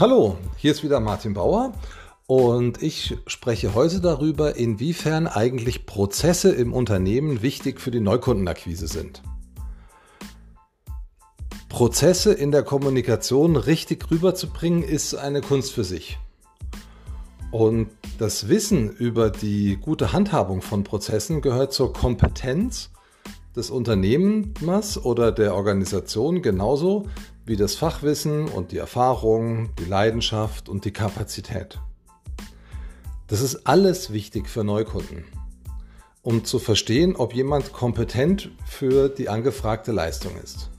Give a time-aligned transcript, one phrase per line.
[0.00, 1.74] Hallo, hier ist wieder Martin Bauer
[2.26, 9.22] und ich spreche heute darüber, inwiefern eigentlich Prozesse im Unternehmen wichtig für die Neukundenakquise sind.
[11.68, 16.18] Prozesse in der Kommunikation richtig rüberzubringen, ist eine Kunst für sich.
[17.50, 22.88] Und das Wissen über die gute Handhabung von Prozessen gehört zur Kompetenz
[23.54, 27.04] des Unternehmers oder der Organisation genauso
[27.50, 31.80] wie das Fachwissen und die Erfahrung, die Leidenschaft und die Kapazität.
[33.26, 35.24] Das ist alles wichtig für Neukunden,
[36.22, 40.70] um zu verstehen, ob jemand kompetent für die angefragte Leistung ist.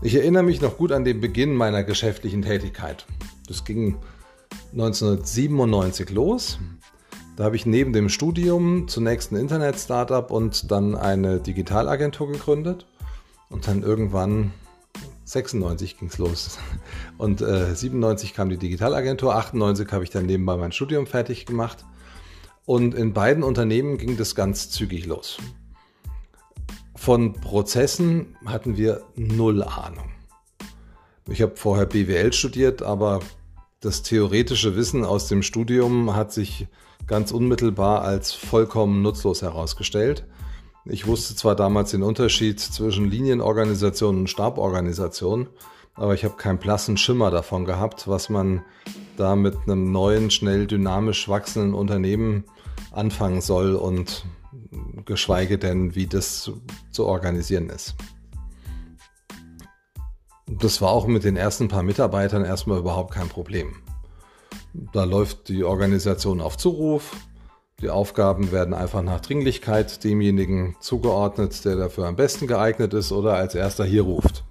[0.00, 3.04] Ich erinnere mich noch gut an den Beginn meiner geschäftlichen Tätigkeit.
[3.48, 3.98] Das ging
[4.72, 6.58] 1997 los.
[7.36, 12.86] Da habe ich neben dem Studium zunächst ein Internet-Startup und dann eine Digitalagentur gegründet
[13.50, 14.52] und dann irgendwann
[15.28, 16.58] 96 ging es los.
[17.18, 21.84] Und äh, 97 kam die Digitalagentur, 98 habe ich dann nebenbei mein Studium fertig gemacht.
[22.64, 25.38] Und in beiden Unternehmen ging das ganz zügig los.
[26.96, 30.10] Von Prozessen hatten wir null Ahnung.
[31.28, 33.20] Ich habe vorher BWL studiert, aber
[33.80, 36.66] das theoretische Wissen aus dem Studium hat sich
[37.06, 40.26] ganz unmittelbar als vollkommen nutzlos herausgestellt.
[40.90, 45.48] Ich wusste zwar damals den Unterschied zwischen Linienorganisation und Staborganisation,
[45.94, 48.62] aber ich habe keinen blassen Schimmer davon gehabt, was man
[49.18, 52.44] da mit einem neuen, schnell dynamisch wachsenden Unternehmen
[52.90, 54.24] anfangen soll und
[55.04, 56.50] geschweige denn, wie das
[56.90, 57.94] zu organisieren ist.
[60.46, 63.76] Das war auch mit den ersten paar Mitarbeitern erstmal überhaupt kein Problem.
[64.94, 67.14] Da läuft die Organisation auf Zuruf,
[67.80, 73.34] die Aufgaben werden einfach nach Dringlichkeit demjenigen zugeordnet, der dafür am besten geeignet ist oder
[73.34, 74.44] als erster hier ruft.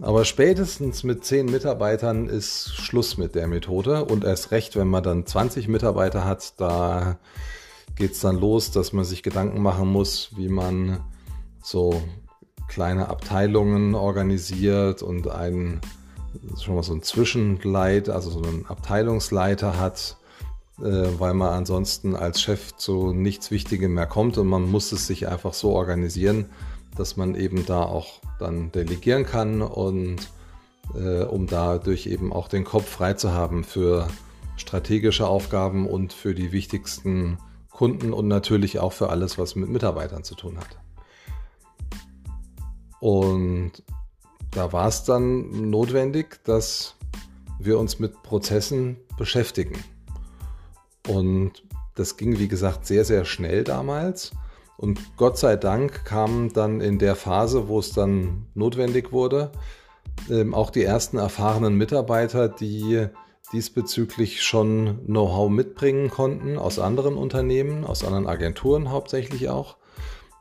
[0.00, 5.02] Aber spätestens mit 10 Mitarbeitern ist Schluss mit der Methode und erst recht, wenn man
[5.02, 7.18] dann 20 Mitarbeiter hat, da
[7.96, 11.00] geht es dann los, dass man sich Gedanken machen muss, wie man
[11.62, 12.02] so
[12.66, 15.82] kleine Abteilungen organisiert und einen
[16.60, 20.16] schon mal so ein Zwischenleit, also so einen Abteilungsleiter hat,
[20.80, 25.28] weil man ansonsten als Chef zu nichts Wichtigem mehr kommt und man muss es sich
[25.28, 26.46] einfach so organisieren,
[26.96, 30.18] dass man eben da auch dann delegieren kann und
[30.94, 34.08] äh, um dadurch eben auch den Kopf frei zu haben für
[34.56, 37.38] strategische Aufgaben und für die wichtigsten
[37.70, 40.78] Kunden und natürlich auch für alles, was mit Mitarbeitern zu tun hat.
[43.00, 43.72] Und
[44.50, 46.96] da war es dann notwendig, dass
[47.58, 49.78] wir uns mit Prozessen beschäftigen.
[51.08, 54.32] Und das ging, wie gesagt, sehr, sehr schnell damals.
[54.76, 59.52] Und Gott sei Dank kamen dann in der Phase, wo es dann notwendig wurde,
[60.30, 63.06] ähm, auch die ersten erfahrenen Mitarbeiter, die
[63.52, 69.76] diesbezüglich schon Know-how mitbringen konnten aus anderen Unternehmen, aus anderen Agenturen hauptsächlich auch.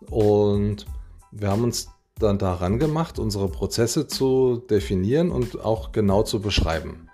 [0.09, 0.85] Und
[1.31, 7.08] wir haben uns dann daran gemacht, unsere Prozesse zu definieren und auch genau zu beschreiben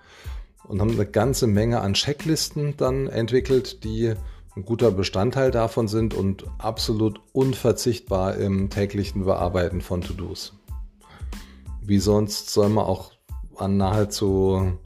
[0.68, 4.14] und haben eine ganze Menge an Checklisten dann entwickelt, die
[4.56, 10.54] ein guter Bestandteil davon sind und absolut unverzichtbar im täglichen Bearbeiten von To-Dos.
[11.81, 13.12] Wie sonst soll man auch
[13.58, 14.78] an nahezu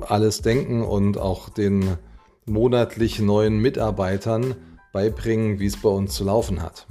[0.00, 1.96] alles denken und auch den
[2.46, 4.54] monatlich neuen Mitarbeitern
[4.92, 6.86] beibringen, wie es bei uns zu laufen hat.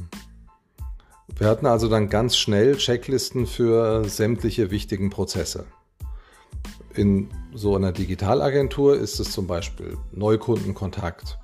[1.38, 5.66] Wir hatten also dann ganz schnell Checklisten für sämtliche wichtigen Prozesse.
[6.94, 11.38] In so einer Digitalagentur ist es zum Beispiel Neukundenkontakt,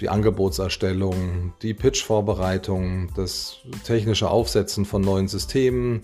[0.00, 6.02] die Angebotserstellung, die Pitch-Vorbereitung, das technische Aufsetzen von neuen Systemen,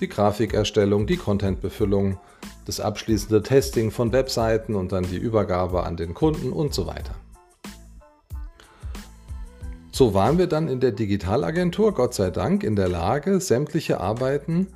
[0.00, 2.18] die Grafikerstellung, die Contentbefüllung,
[2.66, 7.14] das abschließende Testing von Webseiten und dann die Übergabe an den Kunden und so weiter.
[9.92, 14.66] So waren wir dann in der Digitalagentur, Gott sei Dank, in der Lage, sämtliche Arbeiten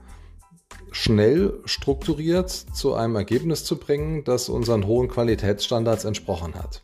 [0.99, 6.83] schnell strukturiert zu einem Ergebnis zu bringen, das unseren hohen Qualitätsstandards entsprochen hat.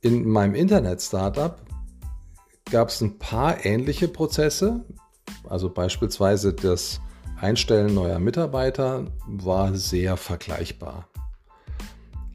[0.00, 1.60] In meinem Internet-Startup
[2.72, 4.84] gab es ein paar ähnliche Prozesse,
[5.48, 7.00] also beispielsweise das
[7.40, 11.08] Einstellen neuer Mitarbeiter war sehr vergleichbar.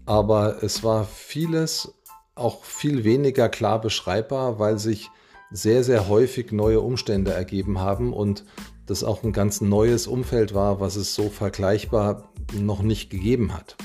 [0.05, 1.93] Aber es war vieles
[2.35, 5.09] auch viel weniger klar beschreibbar, weil sich
[5.51, 8.45] sehr, sehr häufig neue Umstände ergeben haben und
[8.85, 13.75] das auch ein ganz neues Umfeld war, was es so vergleichbar noch nicht gegeben hat.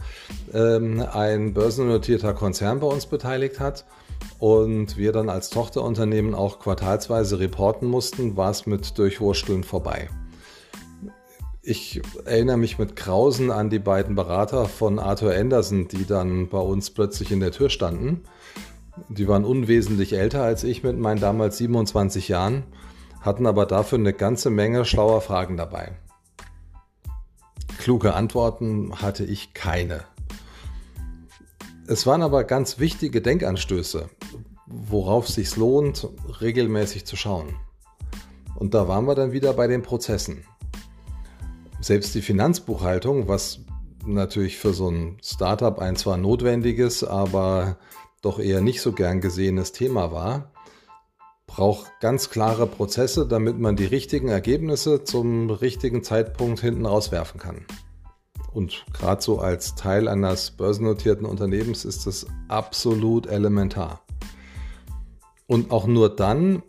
[0.52, 3.86] ähm, ein börsennotierter Konzern bei uns beteiligt hat
[4.38, 10.10] und wir dann als Tochterunternehmen auch quartalsweise reporten mussten, war es mit Durchwursteln vorbei.
[11.62, 16.58] Ich erinnere mich mit Krausen an die beiden Berater von Arthur Anderson, die dann bei
[16.58, 18.24] uns plötzlich in der Tür standen
[19.08, 22.64] die waren unwesentlich älter als ich mit meinen damals 27 Jahren,
[23.20, 25.92] hatten aber dafür eine ganze Menge schlauer Fragen dabei.
[27.78, 30.04] Kluge Antworten hatte ich keine.
[31.86, 34.08] Es waren aber ganz wichtige Denkanstöße,
[34.66, 36.08] worauf es sich lohnt,
[36.40, 37.56] regelmäßig zu schauen.
[38.54, 40.44] Und da waren wir dann wieder bei den Prozessen.
[41.80, 43.60] Selbst die Finanzbuchhaltung, was
[44.06, 47.76] natürlich für so ein Startup ein zwar notwendiges, aber
[48.24, 50.52] doch eher nicht so gern gesehenes Thema war,
[51.46, 57.66] braucht ganz klare Prozesse, damit man die richtigen Ergebnisse zum richtigen Zeitpunkt hinten rauswerfen kann.
[58.52, 64.00] Und gerade so als Teil eines börsennotierten Unternehmens ist das absolut elementar.
[65.46, 66.62] Und auch nur dann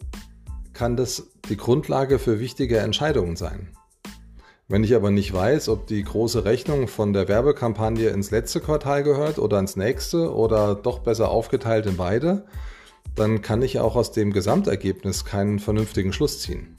[0.73, 3.69] kann das die Grundlage für wichtige Entscheidungen sein.
[4.67, 9.03] Wenn ich aber nicht weiß, ob die große Rechnung von der Werbekampagne ins letzte Quartal
[9.03, 12.47] gehört oder ins nächste oder doch besser aufgeteilt in beide,
[13.13, 16.77] dann kann ich auch aus dem Gesamtergebnis keinen vernünftigen Schluss ziehen.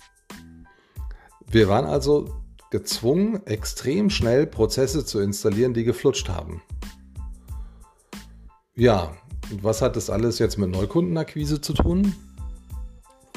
[1.48, 2.28] Wir waren also
[2.72, 6.62] gezwungen, extrem schnell Prozesse zu installieren, die geflutscht haben.
[8.74, 9.12] Ja,
[9.52, 12.16] und was hat das alles jetzt mit Neukundenakquise zu tun?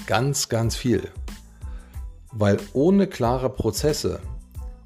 [0.08, 1.08] Ganz, ganz viel.
[2.32, 4.20] Weil ohne klare Prozesse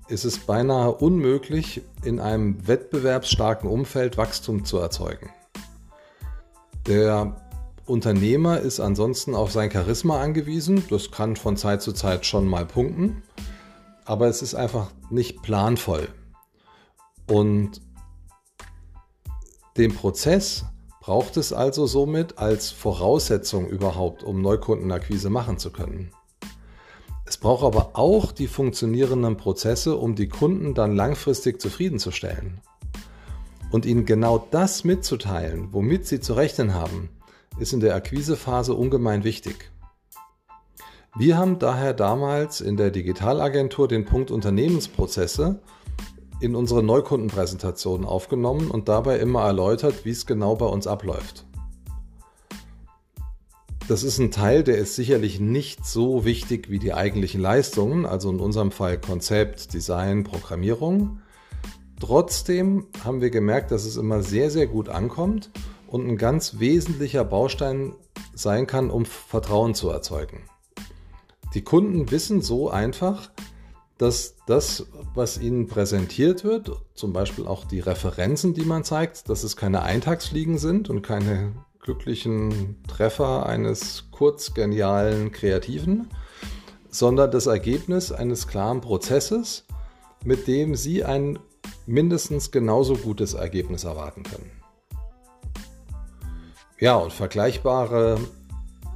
[0.08, 5.30] ist es beinahe unmöglich, in einem wettbewerbsstarken Umfeld Wachstum zu erzeugen.
[6.88, 7.36] Der
[7.86, 10.84] Unternehmer ist ansonsten auf sein Charisma angewiesen.
[10.90, 13.24] Das kann von Zeit zu Zeit schon mal punkten,
[14.06, 16.10] aber es ist einfach nicht planvoll.
[17.28, 17.82] Und
[19.78, 20.66] den Prozess
[21.00, 26.12] braucht es also somit als Voraussetzung überhaupt, um Neukundenakquise machen zu können.
[27.26, 32.60] Es braucht aber auch die funktionierenden Prozesse, um die Kunden dann langfristig zufriedenzustellen.
[33.72, 37.10] Und ihnen genau das mitzuteilen, womit sie zu rechnen haben,
[37.60, 39.72] ist in der Akquisephase ungemein wichtig.
[41.16, 45.60] Wir haben daher damals in der Digitalagentur den Punkt Unternehmensprozesse
[46.40, 51.46] in unsere Neukundenpräsentation aufgenommen und dabei immer erläutert, wie es genau bei uns abläuft.
[53.90, 58.30] Das ist ein Teil, der ist sicherlich nicht so wichtig wie die eigentlichen Leistungen, also
[58.30, 61.20] in unserem Fall Konzept, Design, Programmierung.
[62.00, 65.52] Trotzdem haben wir gemerkt, dass es immer sehr, sehr gut ankommt
[65.86, 67.94] und ein ganz wesentlicher Baustein
[68.34, 70.44] sein kann, um Vertrauen zu erzeugen.
[71.54, 73.32] Die Kunden wissen so einfach,
[73.98, 79.44] dass das, was ihnen präsentiert wird, zum Beispiel auch die Referenzen, die man zeigt, dass
[79.44, 81.54] es keine Eintagsfliegen sind und keine
[81.84, 86.08] glücklichen Treffer eines kurz genialen Kreativen,
[86.90, 89.66] sondern das Ergebnis eines klaren Prozesses,
[90.24, 91.38] mit dem Sie ein
[91.86, 94.52] mindestens genauso gutes Ergebnis erwarten können.
[96.80, 98.18] Ja, und vergleichbare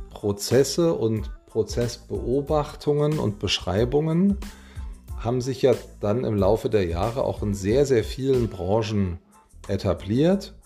[0.10, 4.38] Prozesse und Prozessbeobachtungen und Beschreibungen
[5.20, 9.20] haben sich ja dann im Laufe der Jahre auch in sehr, sehr vielen Branchen
[9.68, 10.57] etabliert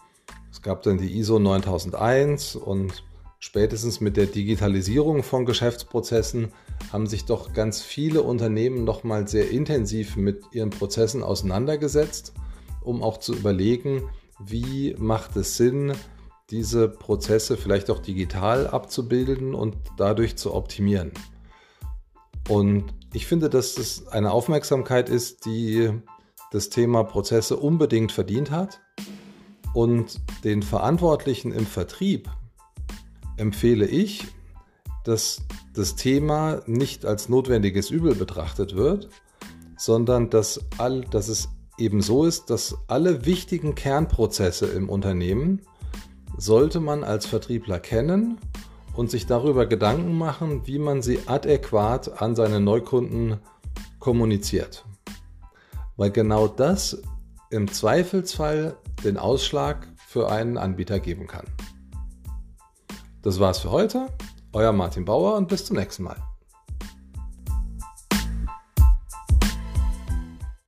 [0.62, 3.04] es gab dann die ISO 9001 und
[3.40, 6.54] spätestens mit der Digitalisierung von Geschäftsprozessen
[6.94, 12.34] haben sich doch ganz viele Unternehmen nochmal sehr intensiv mit ihren Prozessen auseinandergesetzt,
[12.84, 14.08] um auch zu überlegen,
[14.40, 15.94] wie macht es Sinn,
[16.52, 21.12] diese Prozesse vielleicht auch digital abzubilden und dadurch zu optimieren.
[22.50, 25.90] Und ich finde, dass das eine Aufmerksamkeit ist, die
[26.52, 28.80] das Thema Prozesse unbedingt verdient hat.
[29.74, 32.30] Und den Verantwortlichen im Vertrieb
[33.38, 34.28] empfehle ich,
[35.04, 35.42] dass
[35.74, 39.10] das Thema nicht als notwendiges Übel betrachtet wird,
[39.78, 45.62] sondern dass, all, dass es eben so ist, dass alle wichtigen Kernprozesse im Unternehmen
[46.38, 48.38] sollte man als Vertriebler kennen
[48.94, 53.40] und sich darüber Gedanken machen, wie man sie adäquat an seine Neukunden
[54.00, 54.86] kommuniziert.
[55.98, 57.02] Weil genau das
[57.50, 61.46] im Zweifelsfall den Ausschlag für einen Anbieter geben kann.
[63.22, 64.08] Das war's für heute.
[64.54, 66.18] Euer Martin Bauer und bis zum nächsten Mal.